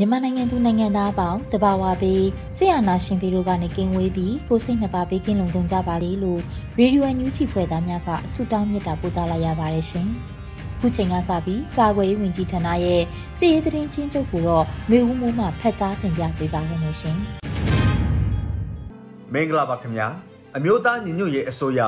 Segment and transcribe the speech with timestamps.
[0.00, 2.24] မြန်မာနိုင်ငံသူနိုင်ငံသားအပေါင်းတဘာဝပေး
[2.56, 6.40] ဆရာနာရှင်ပြည်တို့ကနေကင်းဝေးပြီးကိုစိတ်နှစ်ပါးပေးကင်းလုံခြုံကြပါလေလို့
[6.78, 10.06] ရေဒီယိုအန်ယူဂျီဖွဲ့သားများကဆုတောင်းမြတ်တာပို့သလာရပါတယ်ရှင်။
[10.80, 13.02] ခုချိန်ကစပြီးကာကွယ်ရေးဝန်ကြီးဌာနရဲ့
[13.38, 17.16] စီရေးသတင်းချင်းချုပ်ကိုတော့မျိုးဦးမိုးမှဖတ်ကြားတင်ပြပေးပါရမရှင်။
[19.32, 20.06] မင်္ဂလာပါခင်ဗျာ။
[20.56, 21.80] အမျိုးသားညီညွတ်ရေးအစိုးရ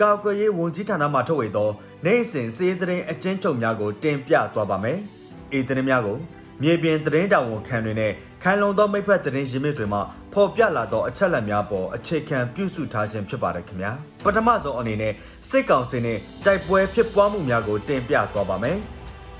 [0.00, 1.68] ကာကွယ်ရေးဝန်ကြီးဌာနမှထုတ်ဝေသော
[2.04, 4.98] နိုင်စဉ်စီရေးသတင်းအကျဉ်းချုပ်များကိုတင်ပြသွားပါမယ်။
[5.58, 6.18] ဤသတင်းများကို
[6.62, 13.92] မြေပြင်သတင်းတောင်ဝန်ခံတွေနဲ့ခိုင်လုံသောမိဖက်သတင်းရင်းမြစ်တွေမှာဖော်ပြလာသောအချက်အလက်များပေါ်အခြေခံပြုစုထားခြင်းဖြစ်ပါတယ်ခင်ဗျာ
[14.24, 15.12] ပထမဆုံးအနေနဲ့
[15.50, 18.76] စစ်ကောင်စီနဲ့တိုက်ပွဲဖြစ်ပွားမှုများကိုတင်ပြသွားပါမယ်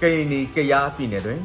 [0.01, 1.41] ကရင်နီကရားပြည်နယ်တွင်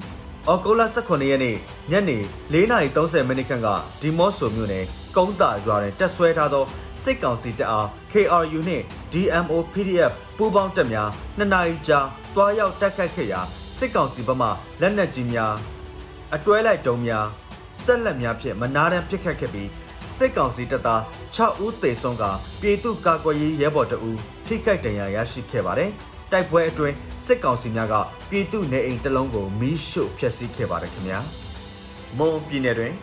[0.48, 1.56] အော်ဂိုလာ18ရက်နေ့
[1.92, 2.18] ညနေ
[2.54, 3.68] 4:30မိနစ်ခန့်က
[4.02, 6.66] ဒီမော့ဆိုမြို့နယ်ကုန်းတာရွာတွင်တက်ဆွဲထားသော
[7.04, 12.00] စစ်ကောင်စီတပ်အား KRU နှင့် DMO PDF ပူးပေါင်းတပ်များနှစ်နာရီကြာ
[12.36, 13.42] တွားရောက်တိုက်ခတ်ခဲ့ရာ
[13.78, 14.50] စစ်ကောင်စီဘက်မှ
[14.82, 15.54] လက်နက်ကြီးများ
[16.36, 17.26] အတွဲလိုက်တုံးများ
[17.84, 19.70] ဆက်လက်များဖြင့်မနာတမ်းပစ်ခတ်ခဲ့ပြီး
[20.18, 21.02] စစ်ကောင်စီတပ်သား
[21.36, 22.24] 6ဦးသေဆုံးက
[22.62, 24.12] ပြည်သူ့ကာကွယ်ရေးရဲဘော်တအူ
[24.46, 25.90] ထိခိုက်ဒဏ်ရာရရှိခဲ့ပါတယ်။
[26.32, 27.96] တိုက်ပွဲအတွင်းစစ်ကောင်စီများက
[28.30, 31.20] ပြည်သူနေအိမ်တလုံးကိုမီးရှို့ဖျက်ဆီးခဲ့ပါတယ်ခင်ဗျာ။
[32.18, 32.94] မွန်ပြည်နယ်တွင်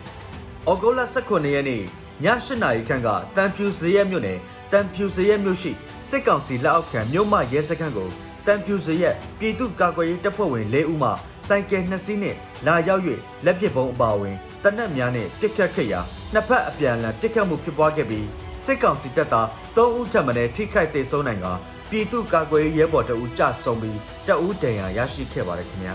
[0.69, 1.83] ဩဂုတ်လ18ရက်နေ့ည
[2.23, 4.39] 8နာရီခန့်ကတန်ဖြူစရဲမြို့နယ်
[4.71, 5.71] တန်ဖြူစရဲမြို့ရှိ
[6.09, 8.09] စစ်ကောင်စီလက်အောက်ခံမြို့မရဲစခန်းကို
[8.45, 11.09] တန်ဖြူစရက်ပြည်သူ့ကာကွယ်ရေးတပ်ဖွဲ့ဝင်၄ဦးမှ
[11.47, 12.35] စိုက်ကယ်နှစ်စီးနဲ့
[12.67, 13.03] လာရောက်၍
[13.45, 15.99] လက်ပစ်ဗုံးအပါအဝင်တနက်များနဲ့ပစ်ခတ်ခဲ့ရာ
[16.33, 18.27] နှစ်ဖက်အပြန်အလှန်ပစ်ခတ်မှုဖြစ်ပွားခဲ့ပြီး
[18.65, 21.47] စစ်ကောင်စီတပ်သား၃ဦးထပ်မံထိခိုက်ဒေဆုံးနိုင်က
[21.89, 25.93] ပြည်သူ့ကာကွယ်ရေးရဲဘော်တအူးကြဆုံးပြီးတအူးဒဏ်ရာရရှိခဲ့ပါတယ်ခင်ဗျာ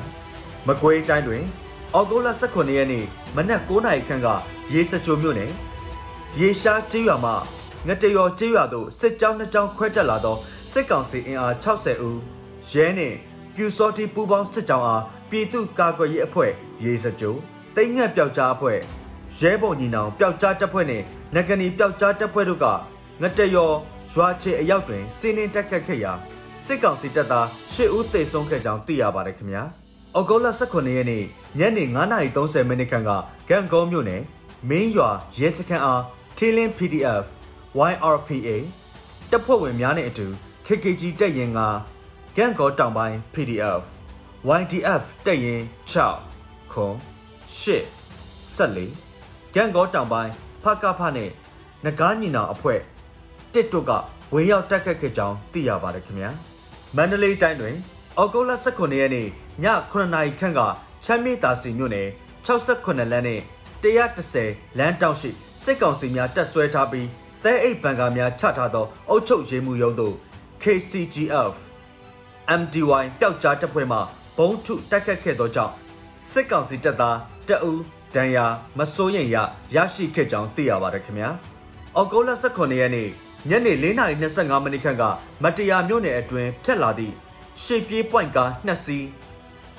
[0.66, 1.44] မကွေးတိုင်းတွင်
[1.94, 3.04] အော်ဂိုလာ18ရက်နေ့
[3.36, 4.28] မနက်9:00နာရီခန့်က
[4.72, 5.50] ရေစကြိုမြို့နယ်
[6.40, 7.32] ရေရှားကျေးရွာမှ
[7.86, 10.36] ငတရော်ကျေးရွာသို့စစ်ကြောင်းနှစ်ကြောင်းခွဲတက်လာသော
[10.72, 12.37] စစ်ကောင်စီအင်အား60ဦး
[12.72, 13.16] ရဲနှင့်
[13.54, 16.52] ပြူစောတိပူပေါင်းစစ်ကြောင်းအားပြည်သူ့ကာကွယ်ရေးအဖွဲ့
[16.84, 17.34] ရေစကြို
[17.76, 18.78] တိတ်ငက်ပျောက်ကြားအဖွဲ့
[19.40, 22.66] ရဲဘော်ညီနောင်ပျောက်ကြားတပ်ဖွဲ့နှင့်နဂနီပျောက်ကြားတပ်ဖွဲ့တို့က
[23.22, 23.70] ငတရော
[24.14, 26.12] ရွာချေအရောက်တွင်စီးနှင်းတက်ခတ်ခဲ့ရာ
[26.66, 29.62] စစ်ကောင်စီတပ်သား၈ဦးသေဆုံးခဲ့ကြောင်းသိရပါတယ်ခင်ဗျာ။
[30.14, 31.24] အော်ဂိုလာ18ရက်နေ့
[31.58, 31.84] ညနေ
[32.26, 33.10] 9:30မိနစ်ခန့်က
[33.48, 34.22] ဂန်ကုန်းမြို့နယ်
[34.68, 36.02] မင်းရွာရဲစခန်းအား
[36.36, 37.24] ထီလင်း PDF
[37.90, 38.48] YRPA
[39.30, 40.26] တပ်ဖွဲ့ဝင်များနဲ့အတူ
[40.66, 41.60] KKG တပ်ရင်က
[42.40, 43.82] ဂန်ကောတောင်ပိုင်း PDF
[44.60, 45.62] YDF တက်ရင်
[45.92, 46.94] 6ခွန်
[47.60, 48.86] 8ဆက်လေ
[49.54, 50.32] ဂန်ကောတောင်ပိုင်း
[50.62, 51.30] ဖကဖနဲ့
[51.84, 52.80] နဂါညီနောင်အဖွဲ့
[53.52, 53.92] တစ်တို့က
[54.34, 56.30] ဝေရောက်တက်ခတ်ခဲ့ကြောင်းသိရပါတယ်ခင်ဗျာ
[56.96, 57.76] မန္တလေးတိုင်းတွင်
[58.18, 59.28] အော်ဂိုလာ18ရက်နေ့ည
[59.92, 60.60] 9နာရီခန့်က
[61.04, 62.08] ချမ်းမြေတာစီမြို့နယ်
[62.46, 63.40] 68လမ်းနဲ့
[63.82, 65.30] 130လမ်းတောက်ရှိ
[65.62, 67.08] စစ်ကောင်စီများတက်ဆွဲထားပြီး
[67.44, 70.14] တဲအိတ်ဘန်ကာများချထားသောအုပ်ချုပ်ရေးမှုရုံးတို့
[70.62, 71.56] KCGF
[72.60, 73.98] MDY ပျောက်ကြားတပ်ဖွဲ့မှ
[74.38, 75.74] ဘုံထုတိုက်ခတ်ခဲ့သောကြောင့်
[76.30, 77.16] စစ်ကောင်စီတပ်သား
[77.48, 77.82] တအူး
[78.14, 78.46] ဒဏ်ရာ
[78.78, 79.36] မစိုးရိမ်ရ
[79.74, 81.28] ရရှိခဲ့ကြောင်းသိရပါတယ်ခင်ဗျာ။
[81.96, 83.08] အော်ဂိုလာ18ရက်နေ့
[83.48, 85.04] ညနေ4:25မိနစ်ခန့်က
[85.42, 87.14] မတရားမြို့နယ်အတွင်းဖြတ်လာသည့်
[87.62, 89.06] ရှေ့ပြေးပွိုင်ကား2စီး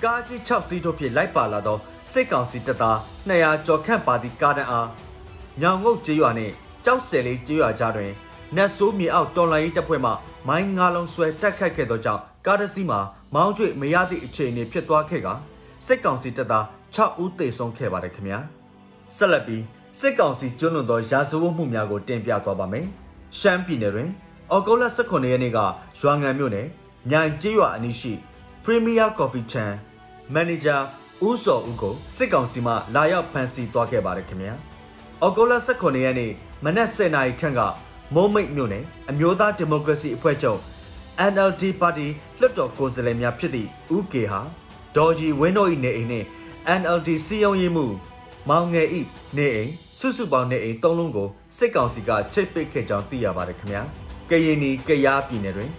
[0.04, 1.78] ကားကြီး6စီးတို့ဖြင့်လိုက်ပါလာသော
[2.12, 2.98] စစ်ကောင်စီတပ်သား
[3.30, 4.88] 200ကျော်ခန့်ပါသည့်ကားတန်းအား
[5.62, 6.54] ညောင်ငုတ်ကျေးရွာနှင့်
[6.86, 8.12] ကြောက်ဆယ်လေးကျေးရွာကြားတွင်
[8.56, 10.12] နတ်ဆိုးမြေအောက်တော်လိုင်းတပ်ဖွဲ့မှ
[10.48, 13.00] မိုင်းငါးလုံးဆွဲတက်ခတ်ခဲ့သောကြောင့်ကားတစ်စီးမှာ
[13.36, 15.28] မောင်းကျွေမရသည့်အခြေအနေဖြစ်သွားခဲ့က
[15.86, 16.66] စစ်ကောင်စီတပ်သား
[16.96, 18.40] 6ဦးသေဆုံးခဲ့ပါတယ်ခင်ဗျာ
[19.16, 19.64] ဆက်လက်ပြီး
[20.00, 22.86] စစ်ကောင်စီကျွလွန်သောရာဇဝတ်မှုများကိုတင်ပြသွားပါမယ်
[23.40, 24.10] ရှမ်းပြည်နယ်တွင်
[24.52, 25.60] အော်ဂိုလာ18ရက်နေ့က
[26.02, 26.68] ရွာငံမြို့နယ်
[27.10, 28.14] မြိုင်ကျေးရွာအနီးရှိ
[28.66, 29.72] Premier Coffee Chan
[30.34, 30.78] မန်နေဂျာ
[31.28, 34.54] ဦးစောဦးကိုစစ်ကောင်စီမှလာရောက်ဖမ်းဆီးသွားခဲ့ပါတယ်ခင်ဗျာ
[35.22, 36.32] အော်ဂိုလာ18ရက်နေ့
[36.66, 37.62] မနက်10:00နာရီခန့်က
[38.16, 40.60] မုံမိတ်မြို့နယ်အမျိုးသားဒီမိုကရေစီအဖွဲ့ချုပ်
[41.32, 42.08] NLD ပါတီ
[42.40, 44.42] လွှတ်တော်ကိုယ်စားလှယ်များဖြစ်သည့်ဦးကေဟာ
[44.96, 46.28] ဒေါ်ကြီးဝင်းတို့၏နေအိမ်နှင့်
[46.80, 47.86] NLD စီယုံရေးမှု
[48.50, 48.88] မောင်ငယ်၏
[49.38, 51.28] နေအိမ်စုစုပေါင်းနေအိမ်၃လုံးကို
[51.58, 53.82] စစ်ကောင်စီကချိတ်ပိတ်ခဲ့ကြောင်းသိရပါတယ်ခင်ဗျာ
[54.30, 55.72] ကရင်နီကရားပြည်နယ်တွင်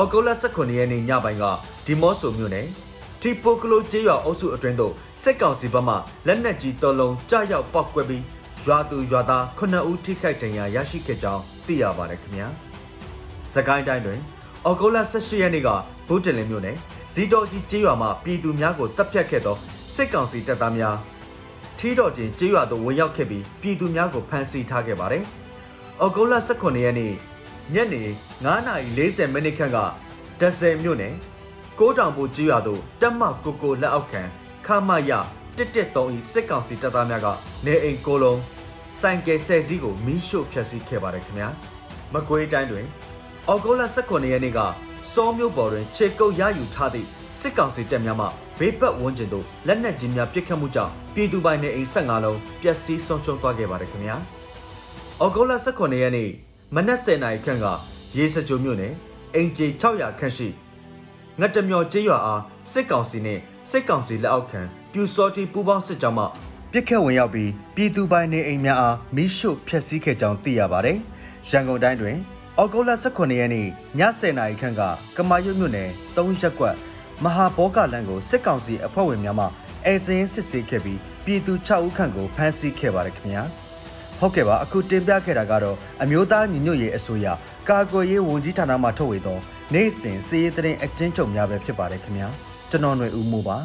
[0.00, 1.44] ဩဂုတ်လ18ရက်နေ့ညပိုင်းက
[1.86, 2.66] ဒီမော့ဆိုမြို့နယ်
[3.22, 4.92] တီပိုကလိုကျေးရွာအုပ်စုအတွင်းသို့
[5.22, 5.94] စစ်ကောင်စီဘက်မှ
[6.26, 8.24] လက်နက်ကြီးတော်လုံးကြားရောက်ပောက်ကွဲပြီး
[8.66, 12.48] ရွာသူရွာသား9ဦးထိခိုက်ဒဏ်ရာရရှိခဲ့ကြောင်း သိရပါတယ်ခင်ဗျာ
[13.54, 14.20] စကိုင်းတိုင်းတွင်
[14.68, 15.68] ဩဂုတ်လ18ရက်နေ့က
[16.08, 16.76] ဘုဒ္ဓလင်မြို့နယ်
[17.12, 19.56] ဇီတော်ကြီးကျေးရွာမှပြည်သူများကိုတပ်ဖြတ်ခဲ့သော
[19.94, 20.96] စစ်ကောင်စီတပ်သားများ
[21.78, 25.24] ထီးတော်တင်ကျေးရွာသို့ဝင်ရောက်ခဲ့ပြီးပြည်သူများကိုဖမ်းဆီးထားခဲ့ပါတယ်။
[26.04, 27.12] ဩဂုတ်လ18ရက်နေ့
[27.74, 28.02] ညနေ
[28.44, 29.78] 9:40မိနစ်ခန့်က
[30.40, 31.14] ဒဇယ်မြို့နယ်
[31.78, 34.22] ကိုးတောင်ပိုကျေးရွာသို့တက်မကိုကိုလက်အောက်ခံ
[34.66, 35.12] ခမရ
[35.56, 37.26] တစ်တက်တုံးဤစစ်ကောင်စီတပ်သားများက
[37.64, 38.40] နေအိမ်ကိုလုံး
[39.00, 41.48] ဆိုင်ကယ်ဆယ်စီးကိုမီးရှို့ဖျက်ဆီးခဲ့ပါတယ်ခင်ဗျာ။
[42.14, 42.86] မကွေးတိုင်းတွင်
[43.50, 44.60] ဩဂုတ်လ18ရက်နေ့က
[45.12, 47.06] စောမြို့ပေါ်တွင်ခြေကုပ်ရယူထားသည့်
[47.40, 48.26] စစ်ကောင်စီတပ်များမှ
[48.58, 54.16] ဘေးပတ်ဝန်းကျင်သို့လက်နက်ကြီးများပစ်ခတ်မှုကြောင့်ပြည်သူပိုင်နေအိမ်15လုံးပျက်စီးဆုံးရှုံးသွားခဲ့ပါတယ်ခင်ဗျာ။
[55.24, 56.30] ဩဂုတ်လ18ရက်နေ့
[56.74, 57.66] မနက်10:00နာရီခန့်က
[58.16, 58.92] ရေစကြိုမြို့နယ်
[59.34, 60.48] အင်ဂျီ600ခန့်ရှိ
[61.40, 62.42] ငတ်တမျောကျေးရွာအား
[62.72, 63.40] စစ်ကောင်စီနှင့်
[63.70, 64.60] စစ်ကောင်စီလက်အောက်ခံ
[64.92, 66.24] ပြူစောတီပူးပေါင်းစစ်ကြောင်းမှ
[66.72, 70.98] ပြစ်ခတ်ဝင်ရောက်ပြီးပြည်သူပိုင်နေအိမ်များအားမီးရှို့ဖျက်ဆီးခဲ့ကြောင်းသိရပါတယ်။
[71.50, 72.16] ရန်ကုန်တိုင်းတွင်
[72.60, 73.68] ဩဂုတ်လ18ရက်နေ့ည
[74.00, 74.82] 10:00နာရီခန့်က
[75.16, 76.74] ကမာရွတ်မြို့နယ်3ရက်ကွက်
[77.24, 79.46] မဟာဘောကလန်ကိုစစ်ကောင်စီအဖွဲ့ဝင်များမှ
[79.86, 83.42] အဲစင်းစစ်ဆေးခဲ့ပြီးပြည်သူ6ဦးခန့်ကိုဖမ်းဆီးခဲ့ပါတယ်ခင်ဗျာ
[84.18, 87.26] ဟုတ်ကဲ့ပါအခုတင်ပြခဲ့တာကတော့အမျိုးသားညီညွတ်ရေးအစိုးရ
[87.68, 89.38] ကာကွယ်ရေးဝန်ကြီးဌာနမှထုတ်ဝေသော
[89.74, 92.28] နိုင်စဉ်စီးရေးသတင်းအကျဉ်းချုပ်များပဲဖြစ်ပါတယ်ခင်ဗျာ
[92.70, 93.58] ကျွန်တော်ຫນွေဦးမိုးပါ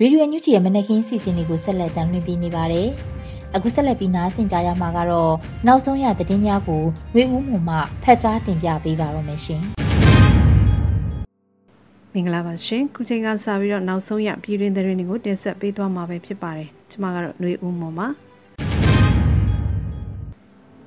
[0.00, 2.88] ရေဒီယိုညူချီရဲ့မနက်ခင်းစီစဉ်တွေကိုဆက်လက်တင်ပြနေပါတယ်။
[3.54, 5.32] အခုဆက်လက်ပြီးနားဆင်ကြရမှာကတော့
[5.66, 6.82] နောက်ဆုံးရသတင်းများကို
[7.14, 9.62] ရွေဦးမှုမှဖတ်ကြားတင်ပြပေးပါရမရှင်။
[12.12, 18.08] မင်္ဂလာပါရှင်ခုချိန်ကစပြီးတော့နောက်ဆုံးရပြည်တွင်းသတင်းတွေကိုတင်ဆက်ပေးသွားမှာပဲဖြစ်ပါတယ်ကျွန်မကတော့ຫນွေဦးမှုပါ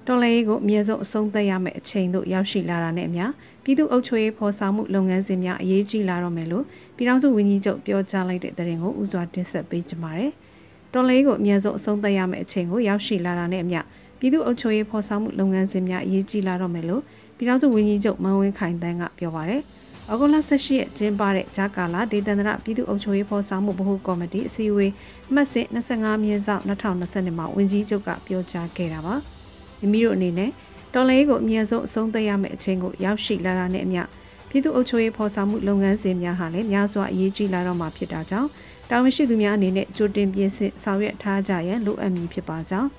[0.07, 3.25] တော်လေးကိုအမြဲဆုံးအဆုံးသတ်ရမယ့်အချိန်တို့ရောက်ရှိလာတာနဲ့အမျှ
[3.63, 6.65] ပြည်သူ့အုပ်ချုပ်ရေးဖော်ဆောင်မှုလုပ်ငန်းစဉ်များအရေးကြီးလာတော့မယ်လို့
[6.97, 10.31] ပြည်ထောင်စုဝန်ကြီးချုပ်ပြောကြားလိုက်တဲ့သတင်းကိုဥစွာတင်ဆက်ပေးကြပါမယ်။
[10.93, 13.79] တော်လေးကိုအမြဲဆုံးအဆုံးသတ်ရမယ့်အချိန်ကိုရောက်ရှိလာတာနဲ့အမျှ
[14.19, 17.01] ပြည်သူ့အုပ်ချုပ်ရေးဖော်ဆောင်မှုလုပ်ငန်းစဉ်များအရေးကြီးလာတော့မယ်လို့
[17.37, 19.61] ပြည်ထောင်စုဝန်ကြီးချုပ်မန်ဝင်းခိုင်တန်းကပြောပါရယ်။
[20.11, 24.91] ဩဂုတ်လ18ရက်ကျင်းပတဲ့ဂျာကာလာဒေသန္တရပြည်သူ့အုပ်ချုပ်ရေးဖော်ဆောင်မှုဗဟိုကော်မတီအစည်းအဝေး
[25.33, 29.15] မှတ်စဉ်25မြင်းဆောင်2020မှာဝန်ကြီးချုပ်ကပြောကြားခဲ့တာပါ။
[29.79, 30.51] မိမိတို့အနေနဲ့
[30.93, 34.03] တော်လေးကိုအမြဲဆုံးအဆုံးသတ်ရမယ့်အချိန်ကိုရောက်ရှိလာတာနဲ့အမျှ
[34.49, 38.49] ပြည်သူ့အုပ်ချုပ်ရေးဖော်ဆောင်မှုလုပ်ငန်းစဉ်များဟာလည်းများစွာအရေးကြီးလာတော့မှာဖြစ်တာကြောင့်
[38.89, 42.89] တာဝန်ရှိသူများအနေနဲ့ကြိုတင်ပြင်ဆင်ဆောင်ရွက်ထားကြရန်လိုအပ်မည်ဖြစ်ပါကြောင်း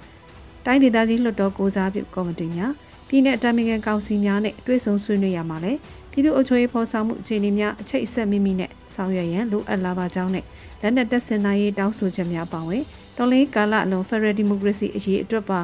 [0.65, 2.73] တိုင်းဒေသကြီးလွှတ်တော်ကိုစားပြုကော်မတီများ
[3.09, 5.73] ပြည်내တာမင်ငံကောင်စီများနဲ့တွဲဆုံဆွေးနွေးရမှာလဲ
[6.11, 10.45] ပြည်သူ့အုပ်ချုပ်ရေးဖော်ဆောင်မှုအခြေအနေများအချိတ်အဆက်မိမိနဲ့ဆောင်ရွက်ရန်လိုအပ်လာပါကြောင်းနဲ့
[10.83, 12.83] လက်နက်တပ်ဆင်နိုင်ရေးတောင်းဆိုချက်များပါဝင်
[13.17, 15.61] တော်လေးကာလအလုံးဖက်ဒရယ်ဒီမိုကရေစီအရေးအတွက်ပါ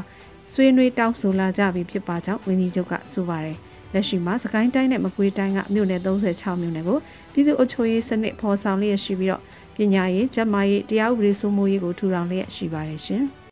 [0.52, 3.56] ဆွေးနွေးတောင်းဆိုလာကြပြီဖြစ်ပါကြောင်းဝန်ကြီးချုပ်ကဆိုပါတယ်
[3.94, 6.98] လက်ရှိမှာစကိုင်းတိုင်းနဲ့မကွေးတိုင်းကမြို့နယ်36မြို့နယ်ကို
[7.32, 9.42] ပြည်သူ့အုပ်ချုပ်ရေးစနစ်ဖော်ဆောင်လျက်ရှိပြီးတော့
[9.76, 13.22] ပညာရေး၊ကျန်းမာရေး၊တရားဥပဒေစိုးမိုးရေးကိုထူထောင်လျက်ရှိပါတယ်ရှင်။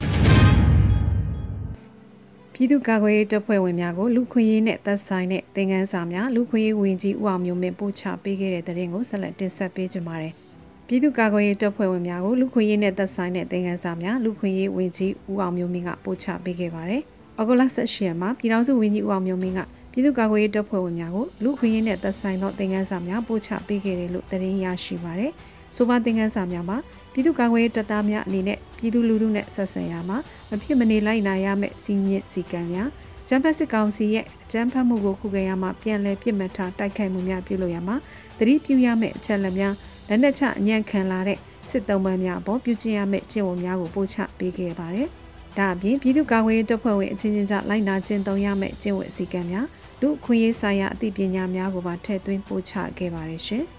[2.53, 10.33] ပြည်သူ့ကာကွယ်ရေးတပ်ဖွဲ့ဝင်များကိုလူခွင့်ရေးနဲ့သက်ဆိုင်တဲ့သင်ခန်းစာများလူခွင့်ရေးဝင်ကြီးဦးအောင်မျိုးမင်းပို့ချပေးခဲ့တဲ့တဲ့ရင်ကိုဆက်လက်တင်ဆက်ပေးကြပါမယ်။
[10.87, 17.03] ပြည်သူ့ကာကွယ်ရေးတပ်ဖွဲ့ဝင်များကိုလူခွင့်ရေးနဲ့သက်ဆိုင်တဲ့သင်ခန်းစာများလူခွင့်ရေးဝင်ကြီးဦးအောင်မျိုးမင်းကပို့ချပေးခဲ့ပါတယ်။
[17.41, 19.61] ဩဂုတ်လ18ရက်မှာပြည်ထောင်စုဝန်ကြီးဦးအောင်မျိုးမင်းက
[19.93, 25.33] ပြည်သူ့ကာကွယ်ရေးတပ်ဖွဲ့ဝင်များကိုလူခွင့်ရေးနဲ့သက်ဆိုင်သောသင်ခန်းစာများပို့ချပေးခဲ့တယ်လို့သတင်းရရှိပါတယ်။
[25.77, 26.79] ဆိုပါသင်ခန်းစာများမှာ
[27.13, 30.19] ပြည်သူ့ကာကွယ်ရေးတပ်သားများအနေနဲ့ပြည်သူလူထုနဲ့ဆက်ဆံရမှာ
[30.51, 32.89] မဖြစ်မနေလိုက်နာရမယ့်စီမင်းစီကံများ
[33.29, 37.97] ဂျမ်ဖက်စစ်ကောင်စီရဲ့ဂျမ်ဖက်မှုကိုခုခံရမှာပြန်လည်ပြစ်မှတ်ထားတိုက်ခိုက်မှုများပြုလုပ်ရမှာ
[38.39, 39.75] သတိပြုရမယ့်အချက်လက်များ
[40.09, 41.39] လက်နက်ချအညံ့ခံလာတဲ့
[41.71, 45.09] စစ်တုံးပန်းများအပေါ်ပြုကျင့်ရမယ့်ကျင့်ဝတ်များကိုပို့ချပေးခဲ့ပါတယ်။
[45.59, 49.67] ဒါအပြင်ပြည်သူ့ကာကွယ်ရေးတပ်ဖွဲ့ဝင်အချင်းချင်းကြားလိုက်နာကျင့်သုံးရမယ့်ကျင့်ဝတ်စည်းကမ်းများ
[50.05, 53.65] လူအခွင့်အရေးဆိုင်ရာအသိပညာများကိုပါထည့်သွင်းပို့ချခဲ့ပါတယ်ရှင်။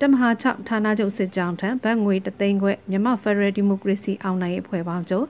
[0.00, 5.26] တမဟာ6ဌာနချုပ်စစ်ကြောင်းထံဗတ်ငွေတသိန်းခွဲမြန်မာဖက်ဒရယ်ဒီမိုကရေစီအောင်နိုင်ရေးအဖွဲ့ပေါင်းချုပ်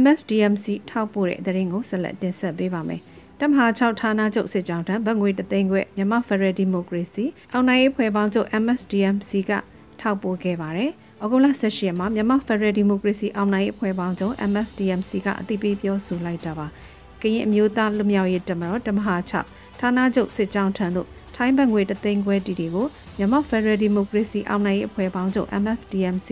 [0.00, 3.00] MFDMC ထောက်ပို့တဲ့သတင်းကိုဆက်လက်တင်ဆက်ပေးပါမယ်။
[3.40, 9.52] တမဟာ6ဌာနချုပ်စစ်ကြောင်းထံဗတ်ငွေတသိန်းခွဲမြန်မာဖက်ဒရယ်ဒီမိုကရေစီအောင်နိုင်ရေးအဖွဲ့ပေါင်းချုပ် MFDMC က
[10.00, 10.90] ထောက်ပို့ခဲ့ပါတယ်။
[11.22, 16.68] ဩဂုတ်လ18ရက်မှာမြန်မာဖက်ဒရယ်ဒီမိုကရေစီအောင်နိုင်ရေးအဖွဲ့ပေါင်းချုပ် MFDMC ကအသိပေးပြောဆိုလိုက်တာပါ။
[17.22, 26.28] ကရင်အမျိုးသားလူမျိုးရေးတမတော်တမဟာ6ဌာနချုပ်စစ်ကြောင်းထံသို့ထိုင်းဘတ်ငွေတသိန်းခွဲတီတီကိုမြန်မာဖက်ဒရယ်ဒီမိုကရေစီအောင်နိုင်ရေးအဖွဲ့ပေါင်းချုပ် MFDMC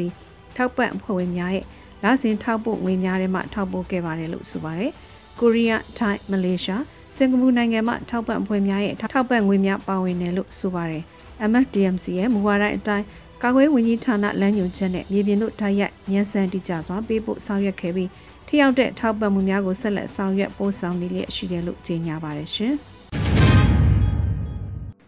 [0.56, 1.64] ထောက်ပံ့အဖွဲ့ဝင်များရဲ့
[2.02, 4.92] လစဉ်ထောက်ပို့ငွေများထဲမှထောက်ပို့ခဲ့ပါတယ်လို့ဆိုပါတယ်။
[5.38, 6.82] ကိုရီးယား၊ထိုင်း၊မလေးရှား
[7.16, 11.02] စင်ကာပူနိုင်ငံမှထောက်ပံ့အဖွဲ့များရဲ့ထောက်ပံ့ငွေများပါဝင်တယ်လို့ဆိုပါတယ်။
[11.50, 13.04] MFDMC ရဲ့မူဝါဒအတိုင်း
[13.42, 18.08] ကာကွယ်ဝန်ကြီးဌာနလမ်းညွှန်ချက်နဲ့မြေပြင်သို့တိုက်ရိုက်ညှစမ်းတိကျစွာပေးပို့ဆောင်ရွက်ခဲ့ပြီး
[18.48, 22.74] ထိရောက်တဲ့ထောက်ပံ့မှုများကိုဆက်လက်ဆောင်ရွက်ပို့ဆောင်နေလျက်ရှိတယ်လို့ကြေညာပါတယ်ရှင်။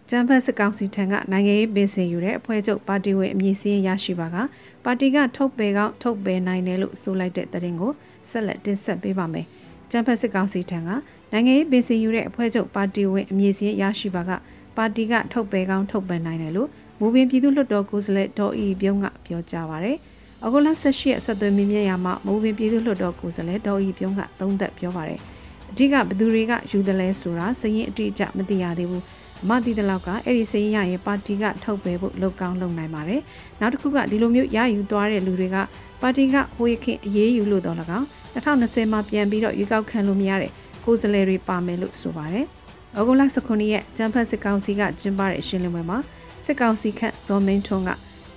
[0.09, 4.37] ကျန်းဖတ်စကောင်စီထံကနိုင်ငံရေးပင်စင်ယူတဲ့အဖွဲ့ချုပ်ပါတီဝင်အမည်စင်းရရှိပါက
[4.85, 7.93] ပါတီကထုတ်ပယ်ကောက်ထုတ်ပယ်နိုင်တယ်လို့ဆိုလိုက်တဲ့သတင်းကို
[8.31, 9.47] ဆက်လက်တင်ဆက်ပေးပါမယ်။
[9.91, 10.91] ကျန်းဖတ်စကောင်စီထံက
[11.33, 14.31] နိုင်ငံရေးပင်စင်ယူတဲ့အဖွဲ့ချုပ်ပါတီဝင်အမည်စင်းရရှိပါက
[14.77, 16.69] ပါတီကထုတ်ပယ်ကောက်ထုတ်ပယ်နိုင်တယ်လို့
[17.01, 19.99] မူပင်ပြည်သူ့လွှတ်တော်ကိုယ်စားလှယ်ဒေါ်အီပြုံးကပြောကြားပါရယ်။
[20.45, 25.21] အဂုလ18ရက်ဆက်သွယ်မြင်မြင်ရမှာမူပင်ပြည်သူ့လွှတ်တော်ကိုယ်စားလှယ်ဒေါ်အီပြုံးကသုံးသက်ပြောပါရယ်။
[25.71, 29.03] အဓိကဘသူတွေကယူတယ်လဲဆိုတာစရင်အတိအကျမသိရသေးဘူး။
[29.49, 33.21] မသိတဲ့လောက်ကအဲ့ဒီစရင်ရရင်ပါတီကထုတ်ပယ်ဖို့လုပ်ကောင်းလုပ်နိုင်ပါတယ်။
[33.61, 35.57] နောက်တစ်ခုကဒီလိုမျိုးရယူသွားတဲ့လူတွေက
[36.03, 40.51] ပါတီကဟိုရခင်အရေးယူလို့တော့၎င်း2020မှာပြန်ပြီးတော့ရွေးကောက်ခံလို့မရတဲ့
[40.85, 42.45] ကိုယ်စားလှယ်တွေပါမယ်လို့ဆိုပါတယ်။
[42.99, 45.99] ဩဂုတ်လ19ရက်ကျန်းဖတ်စစ်ကောင်စီကကျင်းပတဲ့ရှင်းလင်းပွဲမှာ
[46.45, 47.91] စစ်ကောင်စီခန့်ဇော်မင်းထွန်းက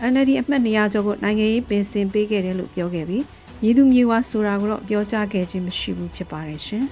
[0.10, 3.24] NLD အမှတ်200ကျော်ကိုနိုင်ငံရေးပင်စင်ပေးခဲ့တယ်လို့ပြောခဲ့ပြီး
[3.62, 6.86] မြည်သူမြည်ဝါဆိုတာကိုတော့ပြောကြားခဲ့ခြင်းမရှိဘူးဖြစ်ပါတယ်ရှင်။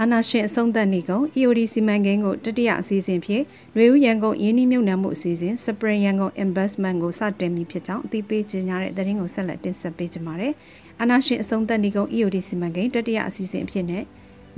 [0.00, 3.44] အာနာရှင်အဆုံးသက်နေကုန် EOD စီမံကိန်းကိုတတိယအစီအစဉ်ဖြင့်
[3.76, 10.52] ရွေဦးရန်ကုန်ရင်းနှီးမြှုပ်နှံမှုအစီအစဉ် Spring ရန်ကုန် Investment ကိုစတင်ပြီးဖြစ်ကြောင်းအသိပေးကြေညာတဲ့သတင်းကိုဆက်လက်တင်ဆက်ပေးကြပါမယ်။
[11.00, 14.04] အာနာရှင်အဆုံးသက်နေကုန် EOD စီမံကိန်းတတိယအစီအစဉ်ဖြစ်တဲ့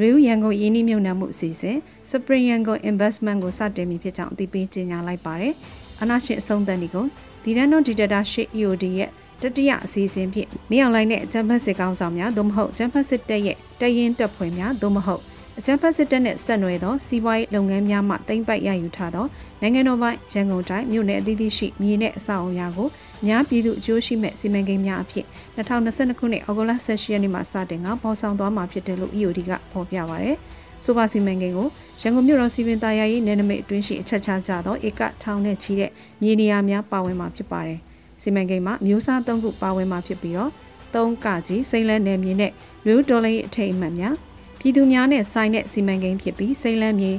[0.00, 1.76] ရွေဦးရန်ကုန်ရင်းနှီးမြှုပ်နှံမှုအစီအစဉ်
[2.10, 5.54] Spring Yangon Investment ကိုစတင်ပြီးဖြစ်ကြောင်းအသိပေးကြေညာလိုက်ပါတယ်။
[6.02, 7.08] အနာရှင်အဆုံးသတ်နေကုန်
[7.42, 9.10] ဒီရန်နိုဒီတတာရှစ် EOD ရဲ့
[9.42, 15.22] တတိယအစီအစဉ်ဖြင့်မြေအောင်လိုင်းနဲ့ဂျမ်ဖတ်စစ်ကောင်းဆောင်များသို့မဟုတ်ဂျမ်ဖတ်စစ်တပ်ရဲ့တရင်တပ်ဖွဲ့များသို့မဟုတ်
[15.58, 19.26] အကြံဖတ်စစ်တပ်နဲ့ဆက်နွယ်သောစီးပွားရေးလုပ်ငန်းများမှတိမ့်ပိုက်ရယူထားသော
[19.60, 22.88] နိုင်ငံတော်ပိုင်းရန်ကုန်တိုင်းမြို့နယ်အသီးသီးရှိမြေနဲ့အဆောက်အအုံများကို
[23.26, 30.36] များပြည်သူအကျိုးရှိမဲ့စီမံကိန်းများအဖြစ်2022ခုနှစ်ဩဂုတ်လ18ရက်နေ့မှာစတင်ကပေါ်ဆောင်သွားမှာဖြစ်တယ်လို့ EOD ကဖော်ပြပါရယ်
[30.84, 31.68] ဆိုပါစီမံကိန်းကို
[32.02, 35.90] ရန်ကုန်မြို့တော်စီပင်သားရရေးနယ်နိမိတ်အတွင်းရှိအချက်ချကြသောဧကထောင်နဲ့ချီတဲ့
[36.22, 37.80] မြေနေရာများပါဝင်မှာဖြစ်ပါတယ်
[38.22, 40.50] စီမံကိန်းမှာမျိုးစား၃ခုပါဝင်မှာဖြစ်ပြီးတော့
[40.94, 42.52] ၃ကကြီးစိမ့်လဲနယ်မြေနဲ့
[42.86, 44.14] လူဒေါ်လာရဲ့အထိတ်အမှန်များ
[44.58, 47.12] ပြည်သူများနဲ့ဆိုင်တဲ့စီမံကိန်းဖြစ်ပြီးစိမ့်လန်းမြေ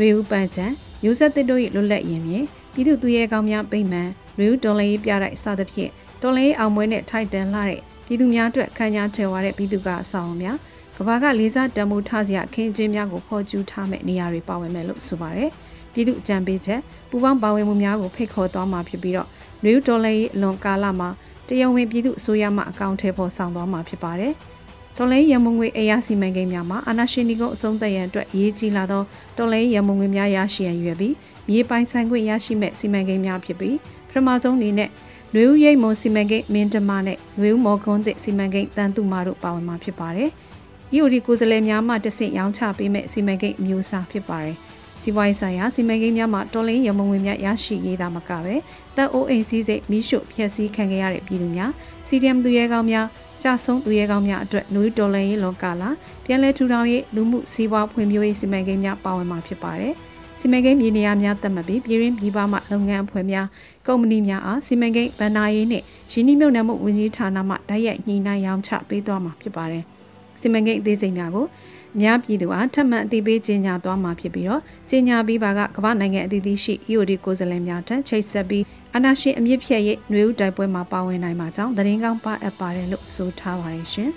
[0.00, 0.66] ရေဦးပန်းချံ
[1.02, 2.38] မျိုးဆက်သစ်တို့၏လွတ်လပ်ရင်မြေ
[2.72, 4.08] ပြည်သူသူရဲကောင်းများပိမှန်
[4.38, 5.90] ရေဦးတော်လေးပြတိုက်စသဖြင့်
[6.22, 10.56] တော်လေးအောင်မွေးနဲ့ထိုက်တန်လှတဲ့ပြည်သူများအတွက်ခံကြထဲဝါတဲ့ပြည်သူကအဆောင်များ
[11.00, 15.50] ကဘာကလေးစားတံမိုးထားစရာအခင်းကျင်းများကိုဖော်ကျူးထားမဲ့နေရာတွေပါဝင်မယ်လို့ဆိုပါတယ်
[15.92, 19.28] ပြည်သူအကြံပေးချက်ပူပေါင်းပါဝင်မှုများကိုဖိတ်ခေါ်သွားမှာဖြစ်ပြီးတော့
[19.64, 21.08] ရေဦးတော်လေးအလွန်ကာလမှာ
[21.48, 24.32] တရားဝင်ပြည်သူအစိုးရမှအကောင့်ထဲပေါ်ဆောင်သွားမှာဖြစ်ပါတယ်။
[24.96, 29.02] တော်လိုင်းရမုံငွေအရာစီမံကိန်းများမှာအာနာရှင်ဒီကိုအဆုံးသက်ရန်အတွက်အရေးကြီးလာသော
[29.36, 31.14] တော်လိုင်းရမုံငွေများရရှိရန်ရွယ်ပြီး
[31.48, 33.76] မြေပိုင်ဆိုင်ခွင့်ရရှိမဲ့စီမံကိန်းများဖြစ်ပြီး
[34.08, 34.90] ပထမဆုံးအနေနဲ့
[35.34, 40.30] လွေဦးရိတ်မွန်စီမံကိန်းမင်းတမနဲ့လွေဦးမော်ကွန်းသစ်စီမံကိန်းတန်တုမာတို့ပါဝင်မှာဖြစ်ပါတယ်။
[40.94, 44.56] EOD ကိုယ်စားလှယ်များမှတဆင့်ရောင်းချပေးမဲ့စီမံကိန်းအမျိုးအစားဖြစ်ပါတယ်။
[45.02, 48.54] စီးပွားရေးဆိုင်ရာစီမံကိန်းများမှာတော်လိုင်းရမုံငွေများရရှိရေးတာမကပဲ
[48.96, 51.70] တပ်အိုးအိမ်စည်းစိတ်မိရှုဖျက်ဆီးခံခဲ့ရတဲ့ပြည်သူများ
[52.08, 53.06] CDM သူရဲကောင်းများ
[53.42, 55.90] ကြဆုံးသူရဲကောင်းများအတွက်နွေတော်လန်ရေးလောကလာ
[56.24, 59.94] ပြန်လည်ထူထောင်ရေးလူမှုစီးပွားဖွံ့ဖြိုးရေးစီမံကိန်းများပါဝင်မှာဖြစ်ပါတယ်။
[60.40, 63.46] စီမံကိန်းမြေနေရာများသတ်မှတ်ပြီးပြည်ရင်းပြည်ပမှလုပ်ငန်းအဖွဲ့များ
[63.86, 69.84] ကုမ္ပဏီများအားစီမံကိန်းဗဏ္ဍာရေးနှင့်ရင်းနှီးမြှုပ်နှံမှုဝန်ကြီးဌာနမှဓာတ်ရိုက်ညှိနှိုင်းရောင်းချပေးသွားမှာဖြစ်ပါတယ်။
[70.40, 71.46] စီမံကိန်းအသေးစိတ်များကို
[71.94, 78.64] အများပြည်သူအားထပ်မံအသိပေးကြေညာသွားမှာဖြစ်ပြီးတော့ကြေညာပြီးပါကကမ္ဘာနိုင်ငံအသီးသီးရှိ EOD ကိုယ်စားလှယ်များထံချိတ်ဆက်ပြီး
[78.96, 84.10] အနာရှင်အမြင့်ဖြတ်ရဲ့ຫນွေဥတိုက်ပွဲမှာပါဝင်နိုင်မှာကြောင့်သတင်းကောင်းပါအပ်ပါတယ်လို့ဆိုထားပါတယ်ရှင်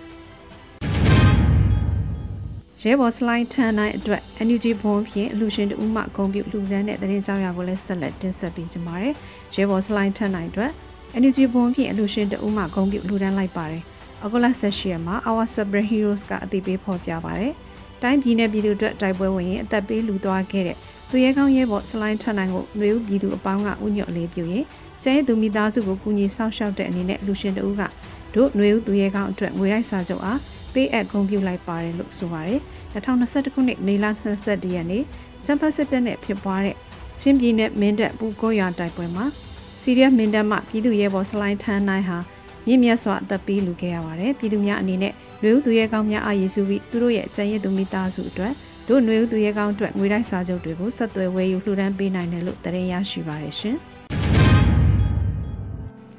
[2.82, 9.14] ရဲဘော်စလိုင်းထန်နိုင်အတွက် NUG ဘုံဖြင့်အလှရှင်တူမှဂုံပြုလူရန်တဲ့သတင်းကြောင်းရာကိုလည်းဆက်လက်တင်ဆက်ပေးကြပါမယ်။
[9.56, 10.72] ရဲဘော်စလိုင်းထန်နိုင်အတွက်
[11.22, 13.84] NUG ဘုံဖြင့်အလှရှင်တူမှဂုံပြုလူရန်လိုက်ပါတယ်။
[14.26, 17.54] အဂုလဆက်ရှိရမှာ Our Super Heroes ကအသိပေးဖော်ပြပါတယ်။
[18.02, 20.78] တိုင်းပြည်နယ်ပြည်သူအတွက်တိုက်ပွဲဝင်ရင်အသက်ပေးလူသွားခဲ့တဲ့
[21.10, 24.66] သူရဲကောင်းရဲဘော်စလိုင်းထန်နိုင်ကိုနှွေဦးပြည်သူအပေါင်းကဥညွတ်လေးပြုရင်
[25.04, 27.82] ကျဲသူမိသားစုကိုကူညီဆောက်ရှောက်တဲ့အနေနဲ့လူရှင်တဦးက
[28.36, 30.40] တို့နှွေဦးသူရဲကောင်းအတွက်ငွေရိုက်စာချုပ်အား
[30.74, 32.60] ပေးအပ်ဂုဏ်ပြုလိုက်ပါတယ်လို့ဆိုပါတယ်
[32.94, 34.06] 2021ခုနှစ်မေလ
[34.42, 35.04] 22ရက်နေ့
[35.46, 36.76] ကျန်းဖတ်စစ်တပ်နဲ့ဖြစ်ပွားတဲ့
[37.20, 39.26] ချင်းပြည်နယ်မင်းတပ်ပူကိုရွာတိုက်ပွဲမှာ
[39.82, 42.18] စီးရီးယားမင်းတပ်မှပြည်သူရဲဘော်စလိုင်းထန်းနိုင်ဟာ
[42.68, 45.14] မြင့်မြတ်စွာအသက်ပေးလူခဲ့ရပါတယ်ပြည်သူများအနေနဲ့
[45.44, 48.54] လူဦးသူရဲကောင်းများအားရည်စူးပြီးသူတို့ရဲ့ကျန်ရည်သူမိသားစုအတွက်
[48.88, 53.78] တို့ຫນွေဦးသူရဲကောင်းအတွက်ငွေတိုက်စာချုပ်တွေကိုဆက်သွယ်ဝယ်ယူလှူဒန်းပေးနိုင်တယ်လို့သတင်းရရှိပါတယ်ရှင်။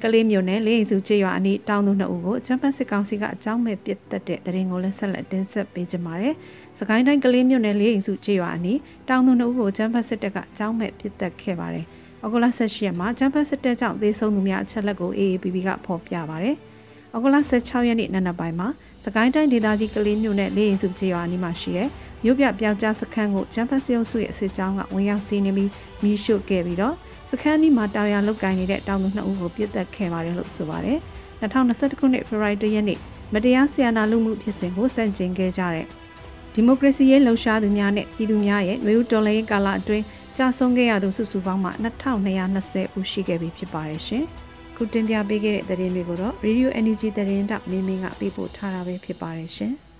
[0.01, 6.35] ကလေးမျိုးနဲ့လေးအိမ်စုကျေးရွာအနီးတောင်းသူနှစ်ဦးကိုချမ်ပန်စစ်ကောင်စီကအကြောင်းမဲ့ပစ်တက်တဲ့သတင်းကိုလည်းဆက်လက်တင်ဆက်ပေးကြပါမယ်။
[6.79, 11.85] စကိုင်းတိုင်းကလေးမျိုးနဲ့လေးအိမ်စုကျေးရွာအနီးတောင်းသူနှစ်ဦးကိုချမ်ပန်စစ်တပ်ကအကြောင်းမဲ့ပစ်တက်ခဲ့ပါတယ်။။
[12.23, 16.55] ဩဂုတ်လ16ရက်မှာဂျပန်စစ်တပ်ကြောင့်သေဆုံးသူများအချက်လက်ကို AAPP ကဖော်ပြပါတယ်။
[17.15, 18.67] ဩဂုတ်လ16ရက်နေ့နံနက်ပိုင်းမှာ
[19.05, 21.89] စကိုင်းတိုင်းဒေသကြီးကလေးမြို့နယ်လေးရင်စုကျေးရွာအနီးမှာရှိတဲ့
[22.23, 25.69] မြို့ပြပြောက်ကြားစခန်းကိုဂျပန်စစ်အုပ်စုရဲ့စစ်ကြောင်းကဝင်ရောက်စီးနင်းပြီး
[26.03, 26.95] မီးရှို့ခဲ့ပြီးတော့
[27.29, 30.97] စခန်းဒီမှာတာယာလုတ်ကင်နေတဲ့တောင်သူနှစ်ဦးကိုပြစ်တက်ခဲ့ပါတယ်လို့ဆိုပါတယ်။
[31.41, 32.99] 2021ခုနှစ်ဖေဖော်ဝါရီလရက်နေ့
[33.33, 35.85] မတရားဆီယနာလူမှုဖြစ်စဉ်ကိုစန့်ကျင်ခဲ့ကြတဲ့
[36.53, 40.03] ဒီမိုကရေစီရေးလှုပ်ရှားသူများနဲ့ပြည်သူများရဲ့မျိုးဦးတော်လှန်ရေးကာလအတွင်း
[40.37, 44.23] ကြာဆုံးခဲ့ရသူစုစုပေါင်းမှ2220ဦးရှိခဲ့ပြီဖြစ်ပါတယ်ရှင်။
[44.75, 49.73] ခုတင်ပြပေးခဲ့တဲ့သတင်းတွေကိုတော့ Radio Energy သတင်းတောက်မင်းမင်းကပေးပို့ထားတာပဲဖြစ်ပါတယ်ရှင်။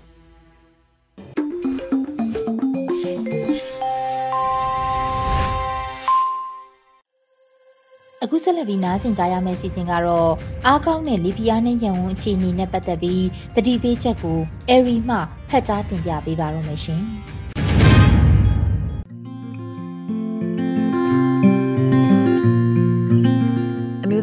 [8.23, 10.31] အခုဆက်လက်ပြီးနားဆင်ကြရမယ့်စီစဉ်ကတော့
[10.65, 13.25] အားကောင်းတဲ့လီဘီယာနဲ့ရန်ဝန်အခြေအနေနဲ့ပတ်သက်ပြီး
[13.55, 15.17] တတိပေးချက်ကိုအရီမှ
[15.49, 17.03] ဖတ်ကြားတင်ပြပေးပါရမရှင်။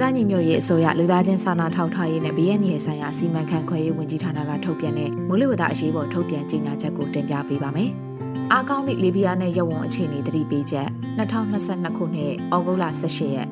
[0.01, 7.91] မျိုးသားညီညွတ်ရေးအစိုးရလူသားချင်းစာနာထောက်ထားရေးနဲ့ BNY ဆိုင်ရာစီမံခန့်ခွဲရေးဝန်ကြီးဌာနကထုတ်ပြန်တဲ့မိုးလေဝသအရေးပေါ်ထုတ်ပြန်ကြေညာချက်ကိုတင်ပြပေးပါမယ်။
[8.53, 10.89] အားကောင်းသည့်လီဘီယာနဲ့ရဝွန်အခြေအနေတတိပေးချက်
[11.19, 13.49] 2022ခုနှစ်ဩဂုတ်လ18ရက်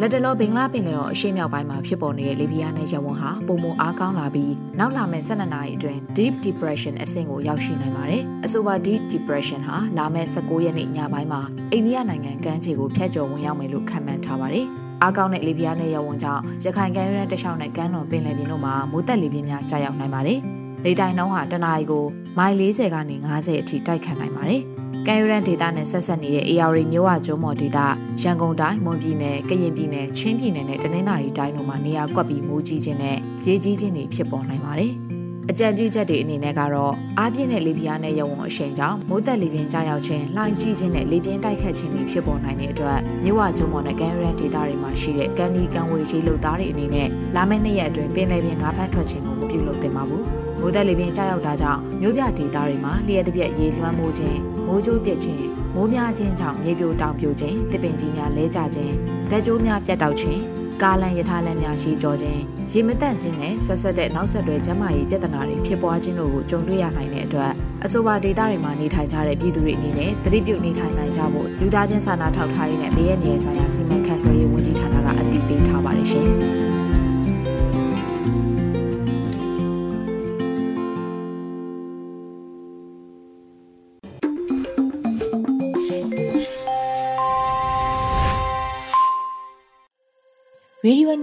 [0.00, 11.40] လက်တလောဘင်္ဂလားပင်လယ်ော်အရှေ့မြောက်ပိုင်းမှာဖြစ်ပေါ်နေတဲ့လီဘီယာနဲ့ယဝန်ဟာပုံမအားကောင်းလာပြီးနောက်လာမယ့်12နာရီအတွင်း deep depression အဆင့်ကိုရောက်ရှိနိုင်ပါတယ်။အဆိုပါ deep depression ဟာလာမယ့်19ရက်နေ့ညပိုင်းမှာ
[11.72, 14.68] အိန္ဒိယနိုင်ငံကမ်းခြေကိုဖျက်ကျော်ဝင်ရောက်မယ်လို့ခန့်မှန်းထားပါတယ်။
[15.02, 20.40] အားကောင်းတဲ့လီဘီယာနဲ့ယဝန်ကြောင့်ရခိုင်ကမ်းရိုးတန်းတလျှောက်နဲ့ကမ်းလွန်ပင်လယ်ပြင်တို့မှာမိုးသက်လေပြင်းများကြာရောက်နိုင်ပါတယ်။
[20.84, 22.04] လေတိုင်နှုန်းဟာတနအီကို
[22.38, 24.62] မိုင်40ကနေ50အထိတိုက်ခတ်နိုင်ပါတယ်။
[25.06, 27.78] ကံယူရန်ဒေသနဲ့ဆက်ဆက်နေတဲ့ AR မျိုးဝကျုံးမော်ဒေသ
[28.22, 33.16] ရန်ကုန်တိုင်းမွန်ပြည်နယ်ကရင်ပြည်နယ်ချင်းပြည်နယ်နဲ့တနင်္သာရီတိုင်းတို့မှာနေရာကွက်ပြီးမိုးကြီးခြင်းနဲ့
[33.46, 34.94] ရေကြီးခြင်းတွေဖြစ်ပေါ်နိုင်ပါတယ်။
[35.52, 50.24] အကြံပြုချက်တွေအနေနဲ့ကတော့အားပြင်းတဲ့လေပြင်းနဲ့ရဝုံအရှိန်ကြောင့်မိုးသက်လေပြင်းကြားရောက်ခြင်းလှိုင်းကြီးခြင်းနဲ့လေပြင်းတိုက်ခတ်ခြင်းတွေဖြစ်ပေါ်နိုင်တဲ့အတွက်မြဝကျုံမော်နဲ့ကမ်းရန်ဒေသတွေမှာရှိတဲ့ကမ်းဒီကမ်းဝေးရေလုံသားတွေအနေနဲ့လာမယ့်နှစ်ရက်အတွင်းပင်လယ်ပြင်ငါးဖမ်းထွက်ခြင်းကိုမပြုလုပ်သင့်ပါဘူး။
[50.60, 58.94] မိုးသက်လေပြင်းကြားရောက်တာကြောင့်မြို့ပြဒေသတွေမှာလျှက်တစ်ပြက်ရေလွှမ်းမိုးခြင်းမိုးကြိုးပြစ်ခြင်းမိုးများခြင်းကြောင့်မြေပြိုတောင်ပြိုခြင်းတစ်ပင်ကြီးများလဲကျခြင်း
[59.30, 60.40] ဓာတ်ကြိုးများပြတ်တောက်ခြင်း
[60.82, 62.40] ကားလန်ရထားလမ်းများရှိကြောခြင်း
[62.70, 67.52] ရေမတန့်ခြင်းနဲ့ဆက်ဆက်တဲ့နောက်ဆက်တွဲကျန်းမာရေးပြဿနာတွေဖြစ်ပွားခြင်းတို့ကိုကြုံတွေ့ရနိုင်တဲ့အတွက်
[67.84, 76.30] အဆိုပါဒေသတွေမှာနေထိုင်ကြတဲ့ပြည်သူတွေအနေနဲ့သတိပြုနေထိုင်နိုင်ကြဖို့လူသားချင်းစာနာထောက်ထားရေးနဲ့ဘေးရန်ရေးဆိုင်ရာစီမံခန့်ခွဲရေးဝန်ကြီးဌာနကအတည်ပြုထားပါတယ်ရှင်။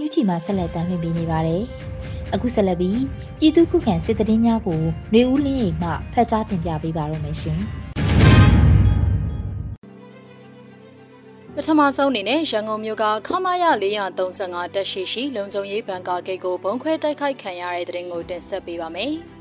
[0.08, 1.62] ရေဒီယိုညူချီမှာဆက်လက်တင်ပြနေပါတယ်။
[2.34, 3.00] အခုဆက်လက်ပြီး
[3.38, 7.60] ပြည်သူခုခံစစ်တရင်များကိုຫນွေဦးလင်းရိပ်မှဖတ်ကြားတင်ပြပေးပါရမရှင်။
[11.54, 13.64] ပထမဆုံးအနေနဲ့ရန်ကုန်မြို့ကခမာရ
[14.22, 19.14] 435တက်ရှိရှိလုံခြုံရေးဘဏ်ကာဂိတ်ကိုဘုံခွဲတိုက်ခိုက်ခံရတဲ့တဲ့ရင်ကိုတင်ဆက်ပေးပါမယ်။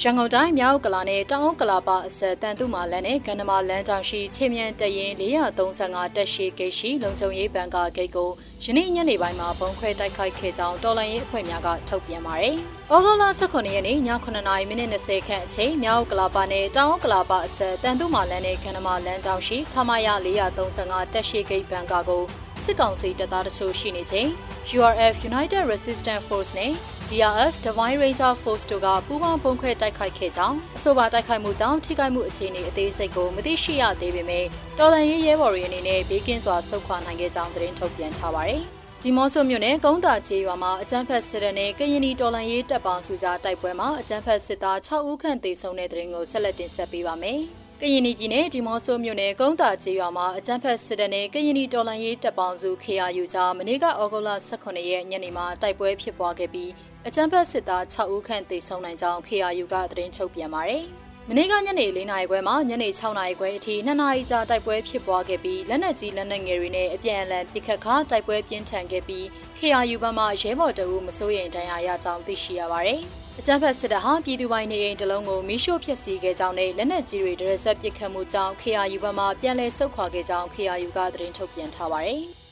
[0.00, 8.30] ရန်ကုန်တိုင်းမြောက်ကလာနဲ့တောင်ကလာပါအစက်တန်တုမာလန်နဲ့ကန္နမာလန်ကြောင်ရှိချေမြန်တရင်435တက်ရှိဂိတ်ရှိလုံခြုံရေးဘဏ်ကဂိတ်ကို
[8.64, 12.56] ယနေ့ညနေပိုင်းမှာဘုံခွဲတိုက်ခိုက်ခဲ့ကြောင်းတော်လိုင်းရေးအဖွဲ့များကထုတ်ပြန်ပါတယ်။
[12.92, 20.08] ဩဂုတ်လ18ရက်နေ့ည9:20မိနစ်20ခန့်အချိန်မြောက်ကလာပါနဲ့တောင်ကလာပါအစက်တန်တုမာလန်နဲ့ကန္နမာလန်ကြောင်ရှိခမာယ
[20.56, 22.22] 435တက်ရှိဂိတ်ဘဏ်ကကို
[22.62, 24.28] စစ်ကောင်စီတပ်သားတချို့ရှိနေချိန်
[24.76, 26.72] URF United Resistance Force နဲ့
[27.10, 34.44] DRF Divine Ranger Force တို့ကပူးပေါင်းပုံခွဲတိုက်ခိုက်ခဲ့ကြောင်းအဆိုပါတိုက်ခိုက်မှုကြောင့်ထိခိုက်မှုအခြေအနေအသေးစိတ်ကိုမသိရှိရသေးပေမဲ့
[34.78, 38.62] တော်လန်ရေးရဲဘော်တွေအနေနဲ့ဘေးကင်းစွာဆုတ်ခွာနိုင်ခဲ့ကြောင်းသတင်းထုတ်ပြန်ထားပါတယ်။
[39.02, 47.42] ဒီမော့ဆိုမြို့နယ်ကုန်းတာကျေးရွာမှာအကြမ်းဖက်စစ်တပ်နဲ့ကရင်နီတော်လန်ရေးတပ်ပေါင်းစုကြားတိုက်ပွဲမှာအကြမ်းဖက်စစ်သား6ဦးခန့်သေဆုံးတဲ့တဲ့ရင်ကိုဆက်လက်တင်ဆက်ပေးပါမယ်။
[47.80, 56.70] ကရင်ပြည်နယ်ဒီမော့ဆိုမြို့နယ်ကုန်းတာကျေးရွာမှာအကြမ်းဖက်စစ်တပ်နဲ့ကရင်တော်လှန်ရေးတပ်ပေါင်းစု KRU ကြားမနေ့ကဩဂုတ်လ18ရက်ညနေမှာတိုက်ပွဲဖြစ်ပွားခဲ့ပြီး
[57.06, 60.84] အကြမ်းဖက်စစ်သား6ဦးခန့်သေဆုံးနိုင်ကြောင်း KRU ကသတင်းထုတ်ပြန်ပါတယ်။
[61.28, 69.24] မနေ့ကညနေ4နာရီခွဲမှာညနေ6နာရီခွဲအထိ2နာရီကြာတိုက်ပွဲဖြစ်ပွားခဲ့ပြီးလက်နက်ကြီးလက်နက်ငယ်တွေနဲ့အပြန်အလှန်ပစ်ခတ်ခါတိုက်ပွဲပြင်းထန်ခဲ့ပြီး
[69.58, 73.02] KRU ဘက်မှရဲဘော်တအုပ်မစိုးရိမ်ဒဏ်ရာရကြောင်းသိရှိရပါတယ်။
[73.40, 82.20] အကြမ်းဖက်စစ်တပ်ဟာပြည်သူပိုင်နေအိမ်တလုံးကိုမီးရှို့ဖျက်ဆီးခဲ့ကြောင်းနဲ့လက်နက်ကြီးတွေဒရက်ဆက်ပစ်ခတ်မှုကြောင့် KRU ဘက်မှပြန်လည်ဆုတ်ခွာခဲ့ကြောင်း KRU ကသတင်းထုတ်ပြန်ထားပါတယ်။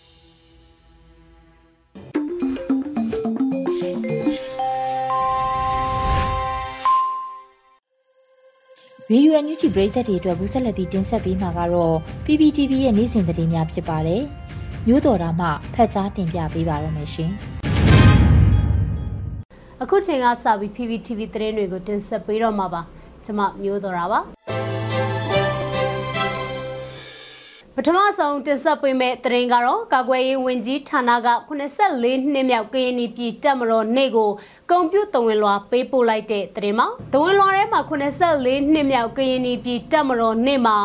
[9.11, 14.23] ရေဒီယိုအန်ယူဂျီပရိသတ်တွေအတွက်ဘူးဆက်လက်ပြီးတင်ဆက်ပေးမှာကတော့ PPTV ရဲ့နေ့စဉ်သတင်းများဖြစ်ပါတယ်။
[14.87, 17.35] မျိုးတော်တာမှဖတ်ကြားတင်ပြပေးပါရမရှင်။
[19.87, 22.81] အခုချိန်ကစပြီး PPTV သတင်းတွေကိုတင်ဆက်ပေးတော့မှာပါ
[23.25, 24.21] ကျွန်မမျိုးတော်တာပါ
[27.77, 34.31] ပထမဆုံးတင်ဆက်ပေးမယ့်သတင်းကတော့ကာကွယ်ရေးဝန်ကြီးဌာနက84နှစ်မြောက်ကရင်ပြည်တပ်မတော်နေ့ကို
[34.71, 40.77] ကွန်ပျူတာဝင်လွှာပေးပို့လိုက်တဲ့သတင်းမှာတဝင်လွှာထဲမှာ84နှစ်မြောက်ကရင်ပြည်တပ်မတော်နေ့မှာ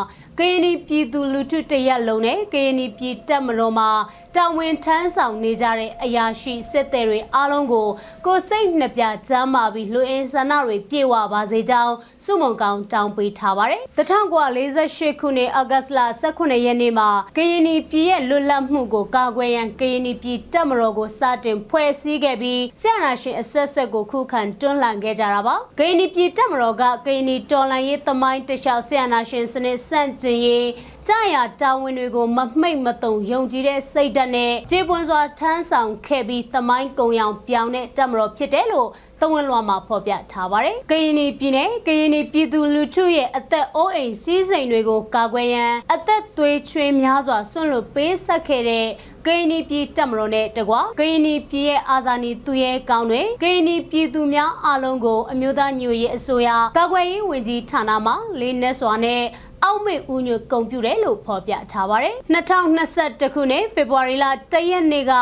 [0.42, 3.90] ကရင်ပြည်သူလူထုတရက်လုံးနဲ့ကရင်ပြည်တပ်မတော်မှာ
[4.36, 7.88] တာဝန်ထမ်းဆောင်နေကြတဲ့အရာရှိစစ်သည်တွေအားလုံးကို
[8.26, 11.94] ကိုစိတ်နှစ်ပြကျမ်းမာပြီးလူအင်ဆန္ဒတွေပြေဝပါစေကြောင်း
[12.26, 30.68] စုမုံကောင်တောင်းပေးထားပါတယ်။1948ခုနှစ်အောက်ဂတ်လ18ရက်နေ့မှာကရင်ပြည်ရဲ့လွတ်လပ်မှုကိုကာကွယ်ရန်ကရင်ပြည်တပ်မတော်ကိုစတင်ဖွဲ့စည်းခဲ့ပြီးဆရာနာရှင်အဆက်ဆက်ကိုခုခံတွန်းလှန်ခဲ့ကြတာပါ။ကရင်ပြည်တပ်မတော်ကကရင်တော်လှန်ရေးသမိုင်းတခြားဆရာနာရှင်စနစ်စန့်ကျင်ရေး
[31.08, 38.90] ကြာရတာဝန်တွေကိုမမိတ်မတုံယုံကြည်တဲ့စိတ်ဓာတ်နဲ့ခြေပွန်စွာထမ်းဆောင်ခဲ့ပြီးသမိုင်းကုံရောင်ပြောင်းတဲ့တပ်မတော်ဖြစ်တယ်လို့
[39.22, 48.88] တဝန်လွှာမှာဖော်ပြထားပါတယ်။ကရင်ပြည်နယ်ကရင်ပြည်သူလူထုရဲ့အသက်အိုးအိမ်စီးစိမ်တွေကိုကာကွယ်ရန်အသက်သွေးချွေးများစွာဆွန့်လွတ်ပေးဆက်ခဲ့တဲ့
[49.26, 59.24] ကရင်ပြည်တပ်မတော်နဲ့တကွာကရင်ပြည်ရဲ့အာဇာနည်သူရဲကောင်းတွေကရင်ပြည်သူများအားလုံးကိုအမျိုးသားညွရေးအစိုးရကာကွယ်ရေးဝန်ကြီးဌာနမှလေးနက်စွာနဲ့
[59.64, 65.14] အောက်မေ့ဦးညွတ်ကုန်ပြတယ်လို့ဖော်ပြထားပါတယ်။2021ခုနှစ်ဖေဖော်ဝါရီလ1ရက်နေ့က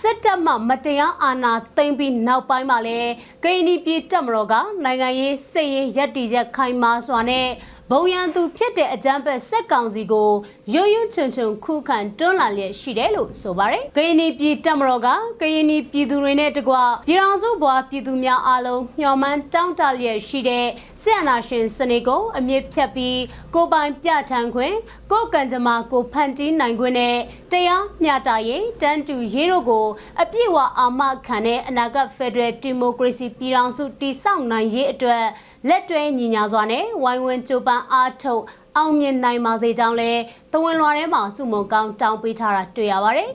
[0.00, 3.10] စစ်တပ်မှမတရားအာဏာသိမ်းပြီးနောက်ပိုင်းမှာလည်း
[3.44, 7.46] ကရင်ပြည်တပ်မတော်ကနိုင်ငံရေးစစ်ရေးရပ်တည်ချက်ခိုင်မာစွာနဲ့
[7.92, 10.30] ဘုံရန်သူဖြစ်တဲ့အကြမ်းဖက်စက်ကောင်စီကို
[10.74, 15.08] ရွရွချွန်ချွန်ခုခံတွန်းလှန်လျက်ရှိတယ်လို့ဆိုပါတယ်။ကရင်ပြည်တပ်မတော်က
[15.40, 16.74] ကရင်ပြည်သူတွေနဲ့တကွ
[17.06, 20.66] ပြည်တော်စုဘွားပြည်သူများအားလုံးမျှော်မှန်းတောင်းတလျက်ရှိတဲ့
[21.02, 23.20] ဆီယနာရှင်စနစ်ကိုအမြင့်ဖြတ်ပြီး
[23.54, 24.76] ကိုပိုင်ပြဋ္ဌာန်းခွင့်
[25.12, 27.16] ကိုကံကြမ္မာကိုဖန်တီးနိုင်ခွင့်နဲ့
[27.52, 29.86] တရားမျှတရေးတန်းတူရေးတို့ကို
[30.20, 35.24] အပြည့်အဝအာမခံတဲ့အနာဂတ်ဖက်ဒရယ်ဒီမိုကရေစီပြည်ထောင်စုတည်ဆောက်နိုင်ရေးအတွက်
[35.68, 38.42] လက်တွဲညီညာစွာနဲ့ဝိုင်းဝန်းကြိုးပမ်းအားထုတ်
[38.76, 40.12] အောင်မြင်နိုင်ပါစေကြောင်းလဲ
[40.52, 43.30] သဝင်လွှာထဲမှာစုမုံကောင်းတောင်းပေးထားတာတွေ့ရပါတယ်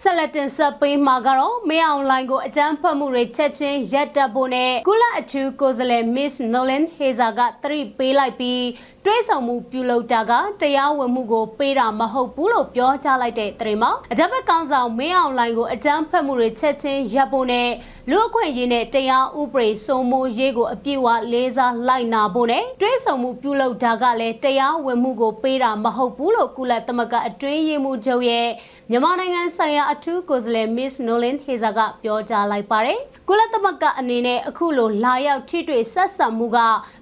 [0.00, 8.60] ဆက်လက်တင်ဆက်ပေးမှာကတော့မင်းအောင်လိုင်းကိုအကြမ်းဖက်မှုတွေချက်ချင်းရပ်တန့်ဖို့နဲ့ကုလအထူးကိုယ်စားလှယ် Miss Nolan Hazer ကသတိပေးလိုက်ပြီး
[9.08, 17.68] တွဲဆောင်မှုပြုလုပ်တာကတရားဝင်မှုကိုပေးတာမဟုတ်ဘူးလို့ပြောကြားလိုက်တဲ့သတင်းမှာအကြမ်းဖက်ကောင်ဆောင်မင်းအောင်လိုင်းကိုအကြမ်းဖက်မှုတွေချက်ချင်းရပ်ဖို့နဲ့
[18.10, 28.48] လူအခွင့်အရေးနဲ့တရားဥပဒေစိုးမိုးရေးကိုအပြည့်အဝလေးစားလိုက်နာဖို့နဲ့တွဲဆောင်မှုပြုလုပ်တာကလည်းတရားဝင်မှုကိုပေးတာမဟုတ်ဘူးလို့ကုလသမဂ္ဂအတွင်းရေးမှူးချုပ်ရဲ့
[28.90, 36.58] မြန်မာနိုင်ငံဆိုင်ရာအထူးကိုယ်စားလှယ် Miss Nolan Hazer ကပြောကြားလိုက်ပါတယ်။ကုလသမဂ္ဂအနေနဲ့အခုလိုလာရောက်ထိတွေ့ဆက်ဆံမှုက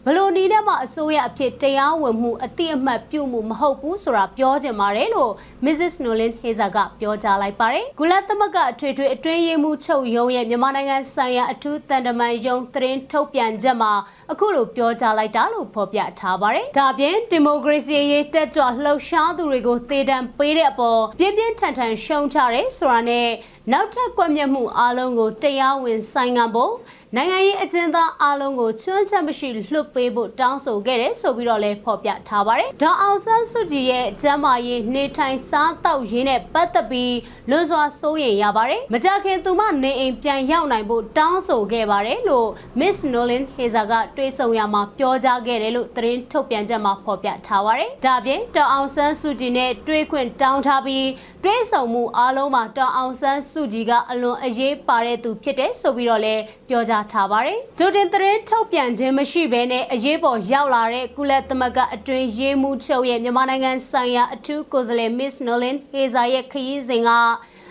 [0.07, 5.33] ဘလို့နည်းနဲ့မှအစိုးရအဖြစ်တရားဝင်မှုအတိအမှတ်ပြုမှုမဟုတ်ဘူးဆိုတာပြောချင်ပါတယ်လို့
[5.64, 5.94] Mrs.
[6.05, 13.92] Nolan Hazer ကပြောကြားလိုက်ပါတယ်။ကုလသမဂ္ဂအထွေထွေအတွင်းရေးမှူးချုပ်ရုံးရဲ့မြန်မာနိုင်ငံဆိုင်ရာအထူးတန်တမန်ရုံးသတင်းထုတ်ပြန်ချက်မှာ
[14.33, 23.29] အခုလိုပြောကြားလိုက်တာလို့ဖော်ပြထားပါတယ်။ဒါပြင်ဒီမိုကရေစီရေးတက်ကြွလှုပ်ရှားသူတွေကိုသေတံပေးတဲ့အပေါ်ပြင်းပြင်းထန်ထန်ရှုံချတယ်ဆိုတာနဲ့
[23.73, 26.75] နောက်ထပ်ကွက်မြက်မှုအလုံးကိုတရားဝင်ဆိုင်ငံဖို့
[27.16, 37.14] နိုင်ငံရေးအကျဉ်းသားအလုံးကိုချွန်းချက်မရှိလွှတ်ပေးဖို့တောင်းဆိုခဲ့တယ်ဆိုပြီးတော့လည်းဖော်ပြထားပါတယ်။ဒေါအောင်ဆန်းစုကြည်ရဲ့ကျမ်းမာရေးနေထိုင်စားတောက်ရေးနဲ့ပတ်သက်ပြီး
[37.50, 42.48] လွန်စွာစိုးရိမ်ရပါတယ်။မကြခင်သူမနေအိမ်ပြန်ရောက်နိုင်ဖို့တောင်းဆိုခဲ့ပါတယ်လို့
[42.81, 51.07] Miss Nolan Hazer ကတွေးဆုံရမှာပြောကြားခဲ့တယ်လို့သတင်းထုတ်ပြန်ချက်မှာဖော်ပြထားပါတယ်။ဒါပြင်ဒေါအောင်ဆန်းစုကြည်နဲ့တွေးခွင့်တောင်းထားပြီး
[51.44, 67.11] တွဲဆောင်မှုအားလုံးမှာတောင်အောင်ဆန်းစုကြည်ကအလွန်အရေးပါတဲ့သူဖြစ်တယ်ဆိုပြီးတော့လည်းပြောကြားထားပါတယ်။ဂျိုတင်သတင်းထုတ်ပြန်ခြင်းမရှိဘဲနဲ့အရေးပေါ်ရောက်လာတဲ့ကုလသမဂ္ဂအတွင်းရေးမှူးချုပ်ရဲ့မြန်မာနိုင်ငံဆိုင်ရာအထူးကိုယ်စားလှယ် Miss Nolan Hazer ရဲ့ခရီးစဉ်က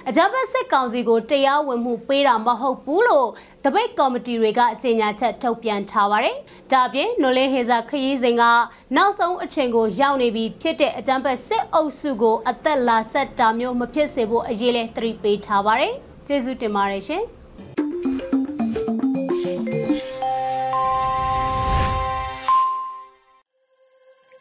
[0.09, 3.29] အကြမ်းဖက်စစ်ကောင်စီကိုတရားဝင်မှုပေးတာမဟုတ်ဘူးလို့
[3.63, 6.37] တပိတ်ကော်မတီတွေကကြေညာချက်ထုတ်ပြန်ထားပါတယ်။
[6.71, 8.43] ဒါပြင်နိုလင်းဟေဇာခရီးစဉ်က
[8.95, 15.93] နောက်ဆုံးအချိန်ကိုရောက်နေပြီဖြစ်တဲ့အကြမ်းဖက်စစ်အုပ်စုကိုအသက်လာဆက်တာမျိုးမဖြစ်စေဖို့အရေးလဲသတိပေးထားပါတယ်။
[16.27, 17.25] ကျေးဇူးတင်ပါတယ်ရှင်။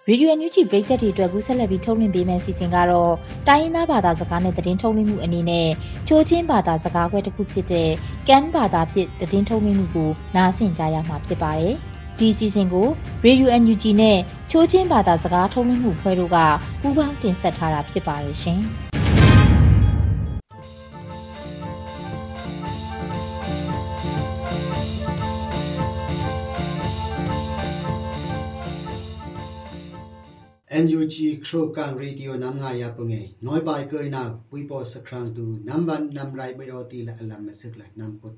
[0.08, 3.14] ရေဒီယိုညူချီပရိသတ်တွေအတွက်ကူးဆက်လက်ပြီးထုတ်လွှင့်ပေးမယ့်စီစဉ်ကတော့
[3.48, 5.68] တိုင်းရင်းသားဘာသာစကားနဲ့သတင်းထုတ်လွှင့်မှုအနေနဲ့
[6.08, 7.90] ချိုးချင်းဘာသာစကားခွဲတစ်ခုဖြစ်တဲ့
[8.28, 11.74] ကန်ဘာသာဖြစ်သတင်းထုတ်လွှင့်မှုကိုနားဆင်ကြရမှာဖြစ်ပါတယ်။
[12.18, 12.88] ဒီစီစဉ်ကို
[13.24, 14.18] ရေဒီယို NUG နဲ့
[14.50, 16.36] ချိုးချင်းဘာသာစကားထုတ်လွှင့်မှုဖွဲ့တို့က
[16.80, 18.62] ပူးပေါင်းတင်ဆက်ထားတာဖြစ်ပါတယ်ရှင်။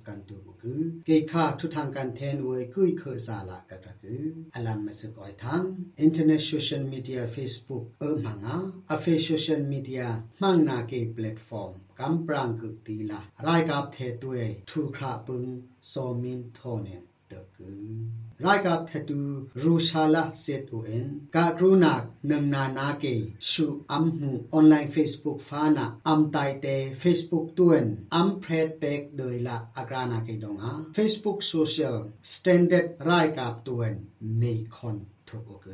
[0.08, 4.22] กันตูบุคือเกค่าทุทางการแทนเวยกุยเคอสาละกะกะคือ
[4.54, 5.64] อลัมมสึกอ้อยทาง
[6.06, 8.58] Internet Social Media Facebook เออมังอา
[8.92, 10.06] อเฟ Social Media
[10.42, 15.44] มังนาเกแพลตฟอร์มกำปรางกึกตีละรายกับเทตวยทุคราปึง
[15.88, 16.88] โซมินโทเน
[17.32, 19.22] ตะกือ รายกับเทตู
[19.64, 23.06] รูชาลาเซตโอเอ็นกากรูนักนังนานาเก
[23.50, 26.66] ชูอัมหูออนไลน์ Facebook ฟานาอัมไตเต
[27.02, 31.96] Facebook ตวนอัมเพรดเป็กโดยละอากรานาเกดงอา Facebook Social
[32.34, 33.92] Standard รายกับตวน
[34.38, 34.44] เม
[34.76, 35.68] คอนทุกก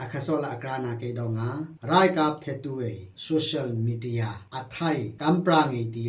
[0.00, 1.50] อคาโซลากรานาเกดงา
[1.90, 2.82] รายกับเทตุเอ
[3.22, 4.22] โซเชียลมีเดีย
[4.54, 6.04] อัไทยกัมปรางอี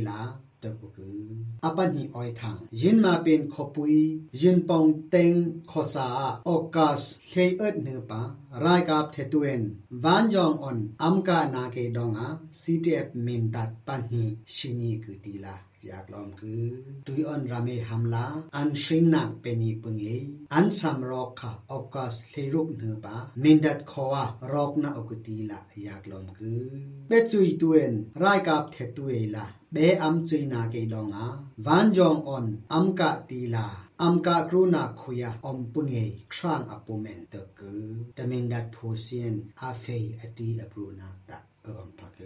[0.62, 1.20] ดีลาตกุกือ
[1.64, 3.96] อปันหิออยทางยินมาเป็นขปุย
[4.42, 5.32] ยินปองเต็ง
[5.72, 6.08] ขอสา
[6.48, 8.22] ออกัสเคเอิดเนือปา
[8.64, 9.62] รายกับเทตุเอน
[10.04, 12.28] วานยองออนอัมกานาเกดงา
[12.62, 15.56] CTF มินตัดปันหิชินีกุตีลา
[15.87, 16.65] อยากลองคือ
[17.07, 18.25] ตุยออนรามีฮัมลา
[18.57, 20.07] อันชิงนักเป็นอีปงเอ
[20.53, 26.63] อันสัมรอกค่ะออกัสเลรุกเนือปามินดัดคอวารอกนาอกตีละอยากลองคือ
[27.09, 31.29] เบจุยตุเอนรายกับเทตุเอละเบอัมจุยนาเกดองอา
[31.67, 33.67] วันจองออนอัมกะตีลา
[34.03, 35.97] อัมกะกรุณาคุยาอมปุงเอ
[36.35, 37.85] ครางอปุเมนตะกือ
[38.17, 42.23] ตะมินดัดโพเซียนอาเฟยอตีอปรุนาตะ เออพักเอ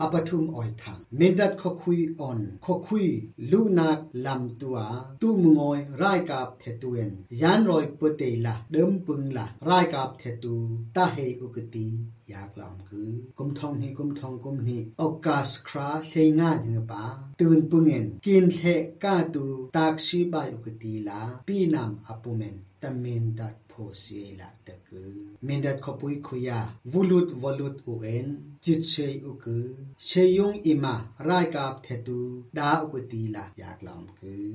[0.00, 3.06] อปทุมอ่อยทางเมดัดขคุยออนขคุย
[3.50, 4.78] ลูนักลำตัว
[5.22, 10.56] ตู้มงอยรายกับเทตุเอนยันรอยปเตละเดิมปึงละรายกับเทตู
[10.96, 11.88] ตาเฮอุกตี
[12.28, 17.04] อยากลำคือกุมทองนี่กุมทองกุมนี่โอกาสคราเชงานเหือปา
[17.40, 18.60] ตื่นปึงเงินกินเท
[19.04, 19.44] กาตู
[19.76, 25.13] ตากชีบายอุกตีละปีนำอปุเมน ตะเมนดัดโพเสียละตะกือ
[25.45, 26.59] เมนดัดขปุยคุยา
[26.91, 28.27] วุลุดวลุดอุเอน
[28.65, 29.65] จิตเชยอุกือ
[30.05, 30.95] เชยุงอิมา
[31.27, 32.19] รายกับเทตู
[32.57, 34.47] ดาอุกตีละอยากลำคือ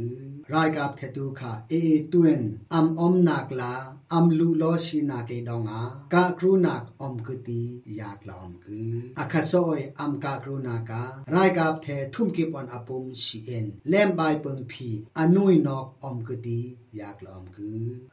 [0.51, 2.43] rai kap thetu kha e e tuen
[2.77, 3.73] am om nak la
[4.15, 5.81] am lu lo shi na ke donga
[6.13, 7.61] ka krunak om kuti
[7.99, 16.59] yaklom gu อมกุอาคาโซยอัมกากรูนาการายกับเททุมกิปอนอปุมชีเอ็นเล่มบายเปิงพีอนุยนอกอมกติ
[16.97, 17.71] อยากลอมกุ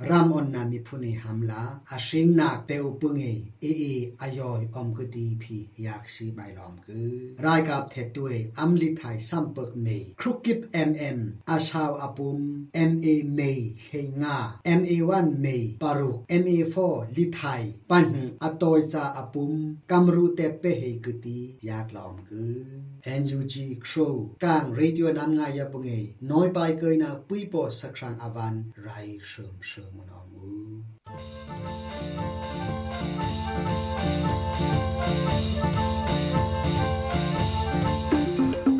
[0.08, 3.24] รามอนนามิพุเนฮัมลาอาเชงนักเตอุปุงเอ
[3.60, 3.84] เอเอ
[4.20, 7.00] อายอยอมกติพีอยากชีบายลอมกุ
[7.44, 9.86] รายกับเทตุเออัมลิไทยซัมเปิกเม
[10.20, 11.18] ครุกิปเอ็มเอ็ม
[11.50, 12.38] อาชาวอปุม
[12.74, 13.40] เอ็มเอเม
[13.84, 13.88] เฮ
[14.22, 15.46] งาเอ็มเอวันเม
[15.82, 16.76] ปารุ MA4
[17.16, 18.06] ลิไทยปัน
[18.42, 19.52] อตอยซาอปุม
[19.90, 21.36] กัมรูเตเป hei ku ti
[21.66, 22.42] G, lom ku
[23.22, 23.54] NUG
[23.86, 28.56] Crow kang radio nam nga ya punge noi pai kai na pui po sakrang avan
[28.86, 30.52] rai shum shum mon amu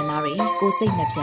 [0.39, 1.19] တွေကိုစိတ်နှပြ